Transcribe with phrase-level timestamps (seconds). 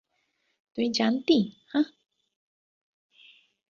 [0.77, 1.37] তুই জানতি,
[1.67, 1.87] হাহ?